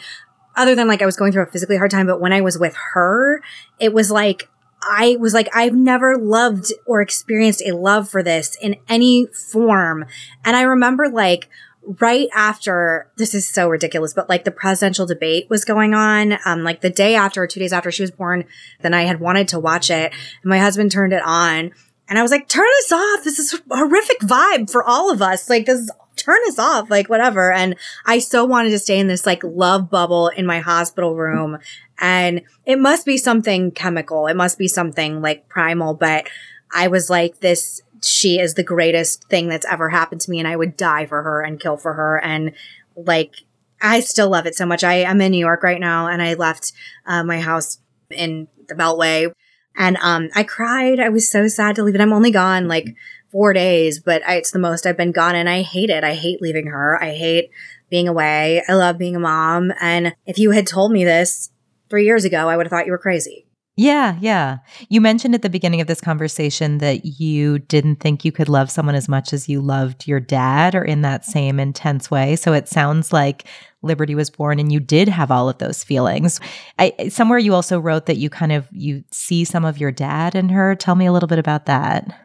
[0.56, 2.58] other than like I was going through a physically hard time, but when I was
[2.58, 3.42] with her,
[3.78, 4.48] it was like,
[4.82, 10.04] I was like, I've never loved or experienced a love for this in any form.
[10.44, 11.48] And I remember like,
[11.84, 16.62] right after this is so ridiculous, but like the presidential debate was going on, um,
[16.62, 18.44] like the day after, two days after she was born,
[18.82, 21.72] then I had wanted to watch it and my husband turned it on
[22.08, 23.24] and I was like, turn this off.
[23.24, 25.48] This is horrific vibe for all of us.
[25.48, 25.90] Like this,
[26.22, 27.52] turn us off, like whatever.
[27.52, 31.58] And I so wanted to stay in this like love bubble in my hospital room.
[31.98, 34.26] And it must be something chemical.
[34.26, 36.28] It must be something like primal, but
[36.72, 40.48] I was like, this she is the greatest thing that's ever happened to me and
[40.48, 42.20] I would die for her and kill for her.
[42.22, 42.52] And
[42.96, 43.34] like,
[43.80, 44.82] I still love it so much.
[44.82, 46.72] I am in New York right now and I left
[47.06, 47.78] uh, my house
[48.10, 49.32] in the Beltway
[49.76, 51.00] and um, I cried.
[51.00, 52.00] I was so sad to leave it.
[52.00, 52.94] I'm only gone like
[53.32, 56.04] four days, but I, it's the most I've been gone and I hate it.
[56.04, 57.02] I hate leaving her.
[57.02, 57.50] I hate
[57.90, 58.62] being away.
[58.68, 59.72] I love being a mom.
[59.80, 61.50] And if you had told me this
[61.90, 63.46] three years ago, I would have thought you were crazy.
[63.74, 64.58] Yeah, yeah.
[64.90, 68.70] You mentioned at the beginning of this conversation that you didn't think you could love
[68.70, 72.36] someone as much as you loved your dad or in that same intense way.
[72.36, 73.46] So it sounds like
[73.80, 76.38] Liberty was born and you did have all of those feelings.
[76.78, 80.34] I somewhere you also wrote that you kind of you see some of your dad
[80.34, 80.74] in her.
[80.76, 82.21] Tell me a little bit about that.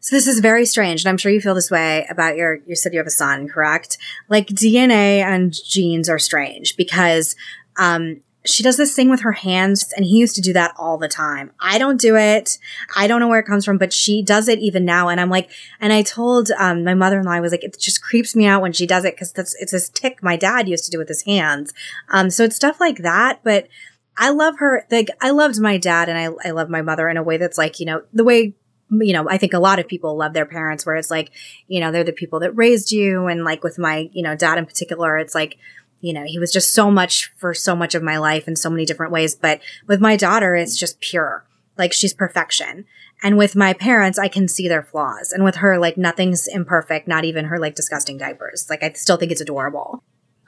[0.00, 2.60] So this is very strange, and I'm sure you feel this way about your.
[2.66, 3.98] You said you have a son, correct?
[4.28, 7.36] Like DNA and genes are strange because
[7.76, 10.96] um, she does this thing with her hands and he used to do that all
[10.96, 11.52] the time.
[11.60, 12.58] I don't do it.
[12.96, 15.08] I don't know where it comes from, but she does it even now.
[15.08, 18.34] And I'm like, and I told, um, my mother-in-law, I was like, it just creeps
[18.34, 20.90] me out when she does it because that's, it's this tic my dad used to
[20.90, 21.74] do with his hands.
[22.08, 23.68] Um, so it's stuff like that, but
[24.16, 24.86] I love her.
[24.90, 27.58] Like, I loved my dad and I, I love my mother in a way that's
[27.58, 28.54] like, you know, the way
[28.90, 31.30] you know, I think a lot of people love their parents where it's like,
[31.68, 33.26] you know, they're the people that raised you.
[33.26, 35.58] And like with my, you know, dad in particular, it's like,
[36.00, 38.70] you know, he was just so much for so much of my life in so
[38.70, 39.34] many different ways.
[39.34, 41.44] But with my daughter, it's just pure.
[41.76, 42.86] Like she's perfection.
[43.22, 45.30] And with my parents, I can see their flaws.
[45.30, 48.66] And with her, like nothing's imperfect, not even her like disgusting diapers.
[48.70, 50.02] Like I still think it's adorable.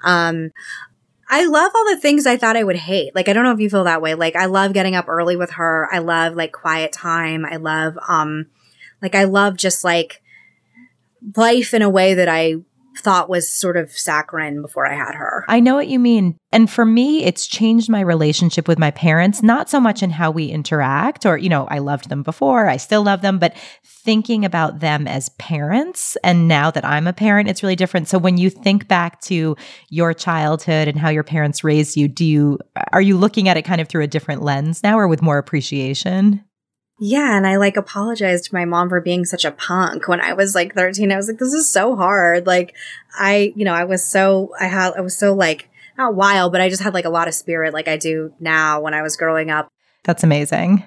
[0.04, 0.50] Um,
[1.32, 3.14] I love all the things I thought I would hate.
[3.14, 4.12] Like I don't know if you feel that way.
[4.14, 5.88] Like I love getting up early with her.
[5.90, 7.46] I love like quiet time.
[7.46, 8.48] I love um
[9.00, 10.22] like I love just like
[11.34, 12.56] life in a way that I
[12.96, 15.44] thought was sort of saccharine before I had her.
[15.48, 16.36] I know what you mean.
[16.52, 20.30] And for me, it's changed my relationship with my parents, not so much in how
[20.30, 24.44] we interact or, you know, I loved them before, I still love them, but thinking
[24.44, 26.16] about them as parents.
[26.22, 28.08] And now that I'm a parent, it's really different.
[28.08, 29.56] So when you think back to
[29.88, 32.58] your childhood and how your parents raised you, do you,
[32.92, 35.38] are you looking at it kind of through a different lens now or with more
[35.38, 36.44] appreciation?
[36.98, 40.34] Yeah, and I like apologized to my mom for being such a punk when I
[40.34, 41.10] was like 13.
[41.10, 42.46] I was like, this is so hard.
[42.46, 42.74] Like,
[43.18, 46.60] I, you know, I was so, I had, I was so like, not wild, but
[46.60, 49.16] I just had like a lot of spirit like I do now when I was
[49.16, 49.68] growing up.
[50.04, 50.84] That's amazing.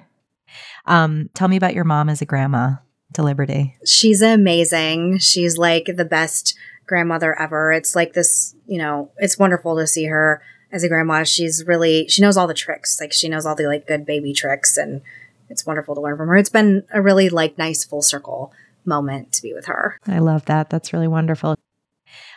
[0.85, 2.75] Um, tell me about your mom as a grandma
[3.13, 3.75] to Liberty.
[3.85, 5.19] She's amazing.
[5.19, 6.55] She's like the best
[6.87, 7.71] grandmother ever.
[7.71, 10.41] It's like this, you know, it's wonderful to see her
[10.71, 11.23] as a grandma.
[11.23, 12.99] She's really, she knows all the tricks.
[12.99, 15.01] Like, she knows all the like good baby tricks and,
[15.49, 16.35] it's wonderful to learn from her.
[16.35, 18.53] It's been a really like nice full circle
[18.85, 19.99] moment to be with her.
[20.07, 20.69] I love that.
[20.69, 21.55] That's really wonderful.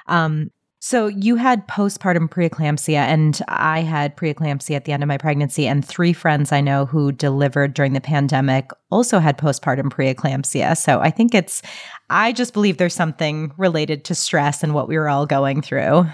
[0.06, 5.18] Um, so you had postpartum preeclampsia, and I had preeclampsia at the end of my
[5.18, 5.66] pregnancy.
[5.66, 10.76] And three friends I know who delivered during the pandemic also had postpartum preeclampsia.
[10.76, 11.62] So I think it's,
[12.10, 16.06] I just believe there's something related to stress and what we were all going through.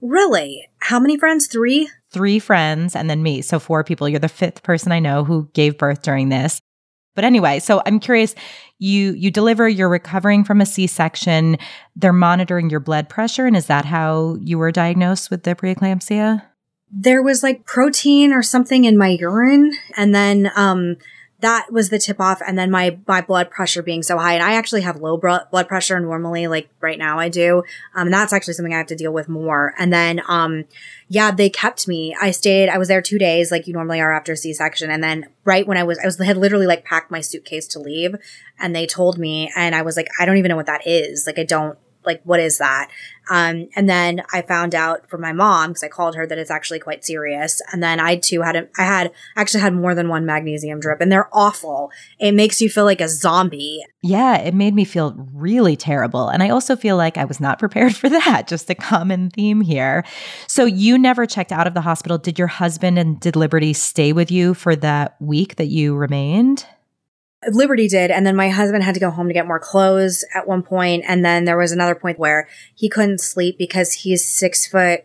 [0.00, 0.68] Really?
[0.78, 1.48] How many friends?
[1.48, 1.90] Three?
[2.12, 3.42] Three friends and then me.
[3.42, 4.08] So four people.
[4.08, 6.60] You're the fifth person I know who gave birth during this.
[7.14, 8.34] But anyway, so I'm curious,
[8.78, 11.58] you you deliver, you're recovering from a C-section,
[11.94, 16.42] they're monitoring your blood pressure and is that how you were diagnosed with the preeclampsia?
[16.90, 20.96] There was like protein or something in my urine and then um
[21.42, 22.40] that was the tip off.
[22.46, 24.34] And then my, my blood pressure being so high.
[24.34, 27.64] And I actually have low blood pressure normally, like right now I do.
[27.94, 29.74] Um, and that's actually something I have to deal with more.
[29.78, 30.64] And then, um,
[31.08, 32.16] yeah, they kept me.
[32.20, 34.90] I stayed, I was there two days like you normally are after C section.
[34.90, 37.80] And then right when I was, I was, had literally like packed my suitcase to
[37.80, 38.14] leave
[38.58, 41.26] and they told me, and I was like, I don't even know what that is.
[41.26, 42.90] Like, I don't, like what is that?
[43.30, 46.50] Um, and then i found out from my mom because i called her that it's
[46.50, 47.62] actually quite serious.
[47.72, 51.00] And then i too had a, i had actually had more than one magnesium drip
[51.00, 51.90] and they're awful.
[52.18, 53.84] It makes you feel like a zombie.
[54.02, 56.28] Yeah it made me feel really terrible.
[56.28, 59.60] And i also feel like i was not prepared for that just a common theme
[59.60, 60.04] here.
[60.48, 62.18] So you never checked out of the hospital.
[62.18, 66.66] Did your husband and did liberty stay with you for that week that you remained
[67.50, 68.10] Liberty did.
[68.10, 71.04] And then my husband had to go home to get more clothes at one point.
[71.06, 75.04] And then there was another point where he couldn't sleep because he's six foot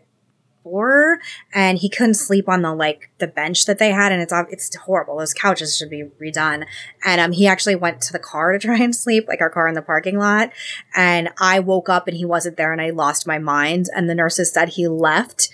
[0.62, 1.18] four
[1.54, 4.12] and he couldn't sleep on the like the bench that they had.
[4.12, 5.18] And it's, it's horrible.
[5.18, 6.66] Those couches should be redone.
[7.04, 9.66] And, um, he actually went to the car to try and sleep, like our car
[9.66, 10.52] in the parking lot.
[10.94, 13.86] And I woke up and he wasn't there and I lost my mind.
[13.94, 15.48] And the nurses said he left.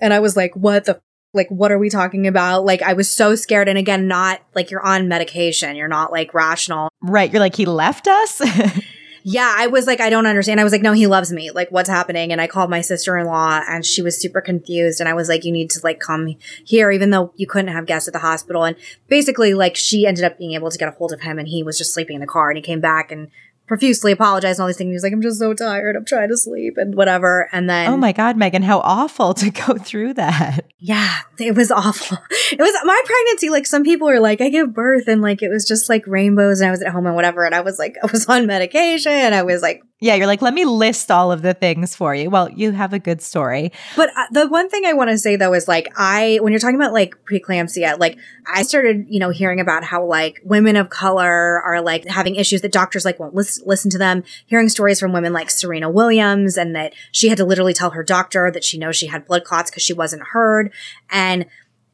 [0.00, 1.00] And I was like, what the
[1.34, 2.64] like what are we talking about?
[2.64, 3.68] Like i was so scared.
[3.68, 5.76] And again not like you're on medication.
[5.76, 6.90] You're not like rational.
[7.00, 7.30] Right.
[7.32, 8.40] You're like he left us?
[9.24, 9.54] Yeah.
[9.56, 10.58] I was like i don't understand.
[10.58, 11.52] I was like no he loves me.
[11.52, 12.32] Like what's happening?
[12.32, 14.98] And i called my sister-in-law and she was super confused.
[14.98, 17.86] And i was like you need to like come here even though you couldn't have
[17.86, 18.64] guests at the hospital.
[18.64, 21.46] And basically like she ended up being able to get a hold of him and
[21.46, 22.50] he was just sleeping in the car.
[22.50, 23.30] And he came back and
[23.72, 24.90] profusely apologized and all these things.
[24.90, 25.96] He was like, I'm just so tired.
[25.96, 27.48] I'm trying to sleep and whatever.
[27.52, 27.90] And then.
[27.90, 30.66] Oh my God, Meghan, how awful to go through that.
[30.78, 32.18] Yeah, it was awful.
[32.52, 33.48] It was my pregnancy.
[33.48, 36.60] Like some people are like, I give birth and like it was just like rainbows
[36.60, 37.46] and I was at home and whatever.
[37.46, 39.32] And I was like, I was on medication.
[39.32, 42.28] I was like yeah, you're like, let me list all of the things for you.
[42.28, 43.70] Well, you have a good story.
[43.94, 46.58] But uh, the one thing I want to say though is like, I, when you're
[46.58, 48.18] talking about like preeclampsia, like
[48.52, 52.62] I started, you know, hearing about how like women of color are like having issues
[52.62, 56.56] that doctors like won't listen, listen to them, hearing stories from women like Serena Williams
[56.56, 59.44] and that she had to literally tell her doctor that she knows she had blood
[59.44, 60.72] clots because she wasn't heard.
[61.10, 61.46] And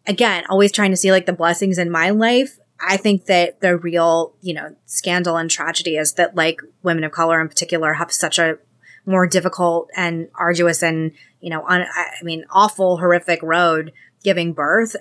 [0.06, 3.76] again, always trying to see like the blessings in my life I think that the
[3.76, 8.12] real, you know, scandal and tragedy is that like women of color in particular have
[8.12, 8.58] such a
[9.04, 14.94] more difficult and arduous and, you know, on, I mean, awful, horrific road giving birth.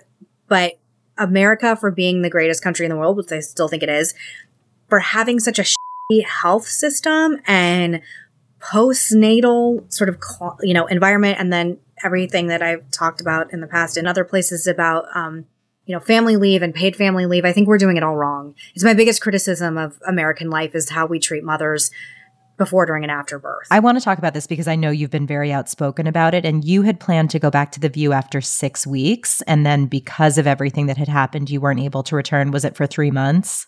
[0.48, 0.80] But
[1.18, 4.14] America, for being the greatest country in the world, which I still think it is,
[4.88, 8.02] for having such a shitty health system and
[8.60, 10.18] postnatal sort of,
[10.62, 14.24] you know, environment and then everything that I've talked about in the past in other
[14.24, 15.46] places about, um,
[15.88, 17.46] you know, family leave and paid family leave.
[17.46, 18.54] I think we're doing it all wrong.
[18.76, 21.90] It's my biggest criticism of American life is how we treat mothers
[22.58, 23.68] before, during, and after birth.
[23.72, 26.44] I want to talk about this because I know you've been very outspoken about it
[26.44, 29.42] and you had planned to go back to the view after six weeks.
[29.44, 32.52] And then because of everything that had happened, you weren't able to return.
[32.52, 33.68] Was it for three months?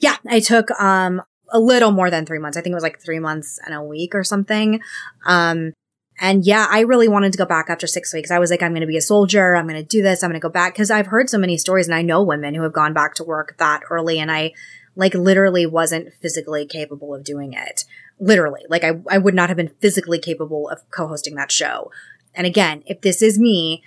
[0.00, 1.22] Yeah, I took um,
[1.52, 2.56] a little more than three months.
[2.56, 4.80] I think it was like three months and a week or something.
[5.24, 5.72] Um,
[6.18, 8.30] and yeah, I really wanted to go back after six weeks.
[8.30, 9.54] I was like, I'm going to be a soldier.
[9.54, 10.22] I'm going to do this.
[10.22, 10.74] I'm going to go back.
[10.74, 13.24] Cause I've heard so many stories and I know women who have gone back to
[13.24, 14.52] work that early and I
[14.96, 17.84] like literally wasn't physically capable of doing it.
[18.18, 18.62] Literally.
[18.68, 21.92] Like I, I would not have been physically capable of co-hosting that show.
[22.34, 23.84] And again, if this is me,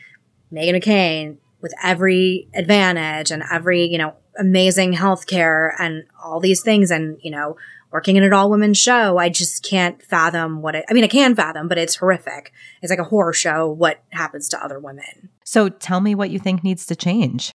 [0.54, 6.92] Meghan McCain, with every advantage and every, you know, amazing healthcare and all these things
[6.92, 7.58] and, you know,
[7.92, 11.08] working in an all women show, I just can't fathom what it, I mean, I
[11.08, 12.54] can fathom, but it's horrific.
[12.82, 15.30] It's like a horror show what happens to other women.
[15.44, 17.52] So tell me what you think needs to change.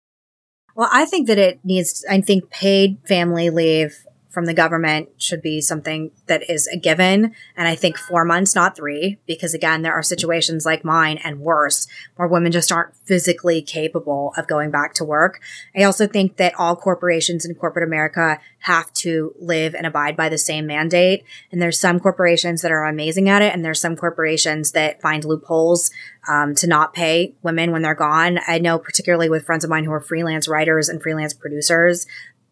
[0.74, 5.40] Well, I think that it needs, I think paid family leave from the government should
[5.40, 7.34] be something that is a given.
[7.56, 11.40] And I think four months, not three, because again, there are situations like mine and
[11.40, 15.40] worse where women just aren't physically capable of going back to work.
[15.76, 20.28] I also think that all corporations in corporate America have to live and abide by
[20.28, 21.24] the same mandate.
[21.52, 23.54] And there's some corporations that are amazing at it.
[23.54, 25.90] And there's some corporations that find loopholes
[26.26, 28.38] um, to not pay women when they're gone.
[28.48, 32.06] I know particularly with friends of mine who are freelance writers and freelance producers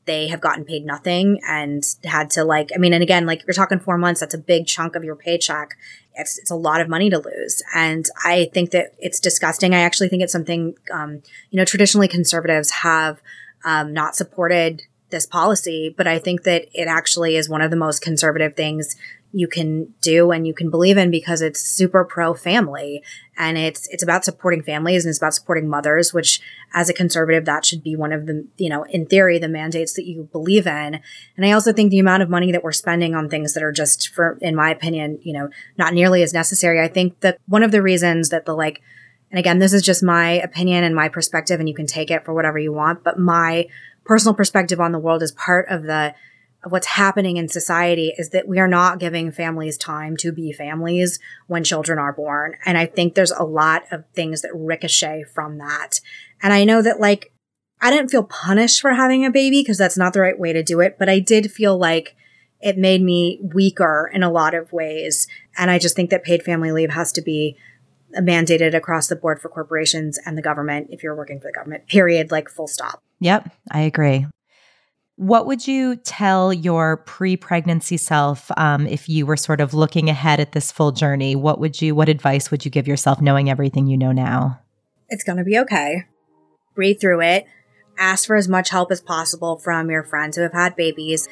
[0.05, 3.55] they have gotten paid nothing and had to like, I mean, and again, like you're
[3.55, 5.77] talking four months, that's a big chunk of your paycheck.
[6.15, 7.63] It's, it's a lot of money to lose.
[7.75, 9.75] And I think that it's disgusting.
[9.75, 13.23] I actually think it's something, um, you know, traditionally conservatives have,
[13.65, 17.77] um, not supported this policy, but I think that it actually is one of the
[17.77, 18.97] most conservative things
[19.33, 23.03] you can do and you can believe in because it's super pro family
[23.37, 26.41] and it's it's about supporting families and it's about supporting mothers which
[26.75, 29.95] as a conservative that should be one of the you know in theory the mandates
[29.95, 31.01] that you believe in.
[31.37, 33.73] And i also think the amount of money that we're spending on things that are
[33.73, 36.81] just for in my opinion you know not nearly as necessary.
[36.81, 38.83] I think that one of the reasons that the like
[39.31, 42.25] and again this is just my opinion and my perspective and you can take it
[42.25, 43.67] for whatever you want but my
[44.05, 46.15] personal perspective on the world is part of the
[46.69, 51.19] what's happening in society is that we are not giving families time to be families
[51.47, 52.57] when children are born.
[52.65, 56.01] And I think there's a lot of things that ricochet from that.
[56.43, 57.33] And I know that like
[57.81, 60.63] I didn't feel punished for having a baby because that's not the right way to
[60.63, 62.15] do it, but I did feel like
[62.61, 65.27] it made me weaker in a lot of ways.
[65.59, 67.57] And I just think that paid family leave has to be
[68.17, 71.89] mandated across the board for corporations and the government if you're working for the government,
[71.89, 73.03] period, like full stop.
[73.19, 74.27] Yep, I agree.
[75.17, 80.09] What would you tell your pre pregnancy self um, if you were sort of looking
[80.09, 81.37] ahead at this full journey?
[81.37, 84.61] What would you, what advice would you give yourself knowing everything you know now?
[85.09, 86.05] It's going to be okay.
[86.75, 87.45] Breathe through it.
[87.99, 91.29] Ask for as much help as possible from your friends who have had babies.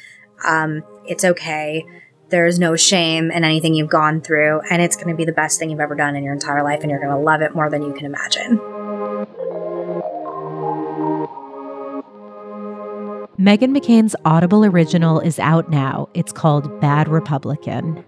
[0.46, 1.86] Um, it's okay.
[2.28, 5.58] There's no shame in anything you've gone through, and it's going to be the best
[5.58, 7.68] thing you've ever done in your entire life, and you're going to love it more
[7.68, 8.79] than you can imagine.
[13.40, 16.10] Meghan McCain's Audible original is out now.
[16.12, 18.04] It's called Bad Republican.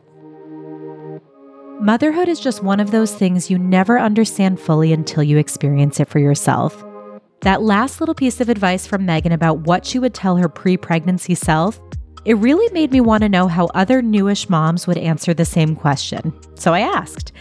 [1.80, 6.08] Motherhood is just one of those things you never understand fully until you experience it
[6.08, 6.84] for yourself.
[7.40, 10.76] That last little piece of advice from Meghan about what she would tell her pre
[10.76, 11.80] pregnancy self
[12.26, 15.74] it really made me want to know how other newish moms would answer the same
[15.74, 16.38] question.
[16.56, 17.32] So I asked.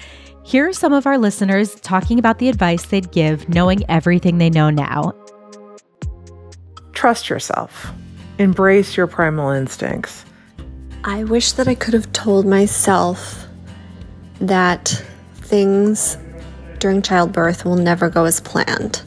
[0.44, 4.50] Here are some of our listeners talking about the advice they'd give knowing everything they
[4.50, 5.14] know now.
[7.02, 7.91] Trust yourself.
[8.38, 10.24] Embrace your primal instincts.
[11.04, 13.47] I wish that I could have told myself
[14.39, 16.16] that things
[16.78, 19.02] during childbirth will never go as planned.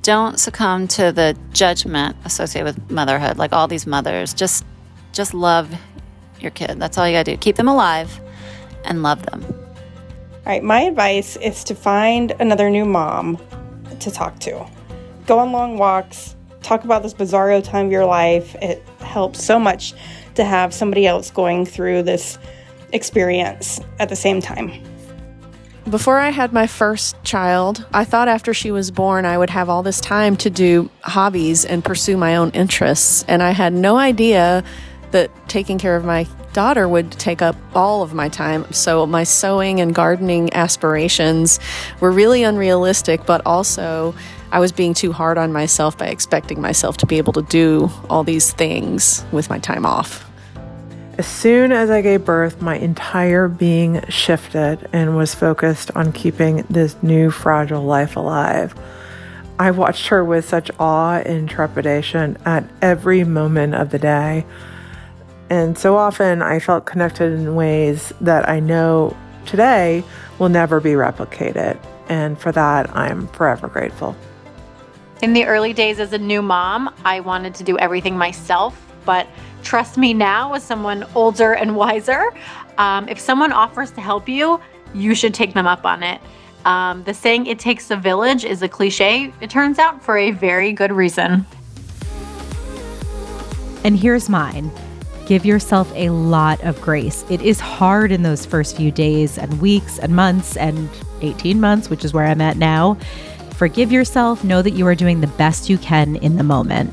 [0.00, 4.32] Don't succumb to the judgment associated with motherhood like all these mothers.
[4.32, 4.64] Just
[5.12, 5.70] just love
[6.40, 6.80] your kid.
[6.80, 7.36] That's all you gotta do.
[7.36, 8.18] Keep them alive
[8.86, 9.44] and love them.
[9.44, 13.38] All right my advice is to find another new mom
[14.00, 14.66] to talk to.
[15.26, 19.58] Go on long walks talk about this bizarro time of your life it helps so
[19.58, 19.94] much
[20.34, 22.38] to have somebody else going through this
[22.92, 24.72] experience at the same time
[25.90, 29.68] before I had my first child, I thought after she was born, I would have
[29.68, 33.22] all this time to do hobbies and pursue my own interests.
[33.28, 34.64] And I had no idea
[35.10, 38.64] that taking care of my daughter would take up all of my time.
[38.72, 41.60] So my sewing and gardening aspirations
[42.00, 44.14] were really unrealistic, but also
[44.54, 47.90] I was being too hard on myself by expecting myself to be able to do
[48.08, 50.30] all these things with my time off.
[51.18, 56.58] As soon as I gave birth, my entire being shifted and was focused on keeping
[56.70, 58.78] this new fragile life alive.
[59.58, 64.46] I watched her with such awe and trepidation at every moment of the day.
[65.50, 70.04] And so often I felt connected in ways that I know today
[70.38, 71.76] will never be replicated.
[72.08, 74.14] And for that, I'm forever grateful.
[75.24, 79.26] In the early days as a new mom, I wanted to do everything myself, but
[79.62, 82.30] trust me now as someone older and wiser.
[82.76, 84.60] Um, if someone offers to help you,
[84.92, 86.20] you should take them up on it.
[86.66, 90.30] Um, the saying, it takes a village, is a cliche, it turns out, for a
[90.30, 91.46] very good reason.
[93.82, 94.70] And here's mine
[95.24, 97.24] give yourself a lot of grace.
[97.30, 100.90] It is hard in those first few days and weeks and months and
[101.22, 102.98] 18 months, which is where I'm at now.
[103.56, 104.42] Forgive yourself.
[104.42, 106.92] Know that you are doing the best you can in the moment.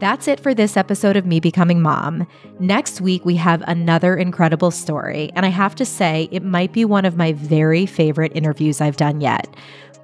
[0.00, 2.26] That's it for this episode of Me Becoming Mom.
[2.60, 6.84] Next week, we have another incredible story, and I have to say, it might be
[6.84, 9.54] one of my very favorite interviews I've done yet.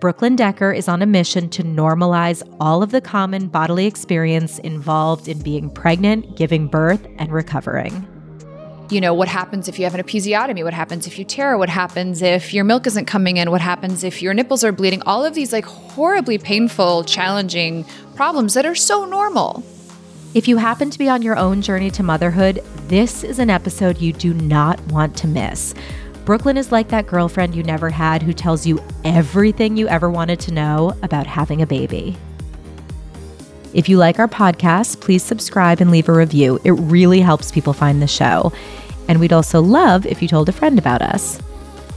[0.00, 5.28] Brooklyn Decker is on a mission to normalize all of the common bodily experience involved
[5.28, 8.06] in being pregnant, giving birth, and recovering.
[8.92, 10.62] You know, what happens if you have an episiotomy?
[10.64, 11.56] What happens if you tear?
[11.56, 13.50] What happens if your milk isn't coming in?
[13.50, 15.00] What happens if your nipples are bleeding?
[15.06, 19.64] All of these, like, horribly painful, challenging problems that are so normal.
[20.34, 23.96] If you happen to be on your own journey to motherhood, this is an episode
[23.96, 25.74] you do not want to miss.
[26.26, 30.38] Brooklyn is like that girlfriend you never had who tells you everything you ever wanted
[30.40, 32.14] to know about having a baby.
[33.72, 36.60] If you like our podcast, please subscribe and leave a review.
[36.62, 38.52] It really helps people find the show.
[39.08, 41.38] And we'd also love if you told a friend about us.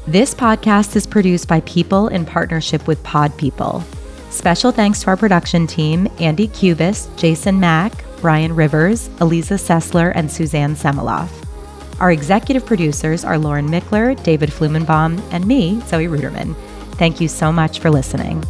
[0.07, 3.83] This podcast is produced by people in partnership with Pod People.
[4.29, 10.31] Special thanks to our production team Andy Cubis, Jason Mack, Brian Rivers, Eliza Sessler, and
[10.31, 11.29] Suzanne Semiloff.
[11.99, 16.55] Our executive producers are Lauren Mickler, David Flumenbaum, and me, Zoe Ruderman.
[16.95, 18.43] Thank you so much for listening.